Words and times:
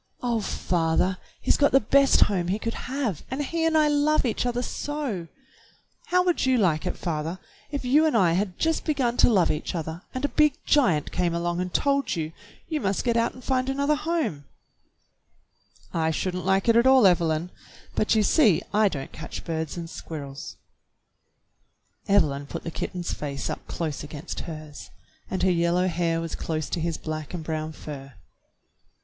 "Oh, 0.23 0.39
father, 0.41 1.19
he's 1.41 1.57
got 1.57 1.71
the 1.73 1.79
best 1.79 2.21
home 2.21 2.47
he 2.47 2.57
could 2.57 2.73
have, 2.89 3.21
and 3.29 3.45
he 3.45 3.65
and 3.65 3.77
I 3.77 3.87
love 3.87 4.25
each 4.25 4.47
other 4.47 4.63
so! 4.63 5.27
How 6.07 6.23
would 6.25 6.43
you 6.43 6.57
like 6.57 6.87
it, 6.87 6.97
father, 6.97 7.37
if 7.69 7.85
you 7.85 8.07
and 8.07 8.17
I 8.17 8.31
had 8.31 8.57
just 8.57 8.83
begun 8.83 9.15
to 9.17 9.29
love 9.29 9.51
each 9.51 9.75
other 9.75 10.01
and 10.15 10.25
a 10.25 10.29
big 10.29 10.55
giant 10.65 11.11
came 11.11 11.35
along 11.35 11.61
and 11.61 11.71
told 11.71 12.15
you, 12.15 12.33
you 12.67 12.81
must 12.81 13.03
get 13.03 13.15
out 13.15 13.35
and 13.35 13.43
find 13.43 13.69
another 13.69 13.93
home?" 13.93 14.33
30 14.33 14.33
THE 14.33 14.33
BLUE 15.91 15.99
AUNT 15.99 16.07
"I 16.07 16.09
should 16.09 16.35
n't 16.35 16.45
like 16.47 16.67
it 16.67 16.75
at 16.75 16.87
all, 16.87 17.05
Evelyn, 17.05 17.51
but 17.93 18.15
you 18.15 18.23
see 18.23 18.63
I 18.73 18.89
don't 18.89 19.11
catch 19.11 19.43
birds 19.45 19.77
and 19.77 19.87
squirrels." 19.87 20.57
Evelyn 22.07 22.47
put 22.47 22.63
the 22.63 22.71
kitten's 22.71 23.13
face 23.13 23.51
up 23.51 23.67
close 23.67 24.03
against 24.03 24.39
hers, 24.49 24.89
and 25.29 25.43
her 25.43 25.51
yellow 25.51 25.87
hair 25.87 26.19
was 26.19 26.33
close 26.33 26.69
to 26.69 26.79
his 26.81 26.97
black 26.97 27.35
and 27.35 27.43
brown 27.43 27.71
fur. 27.71 28.13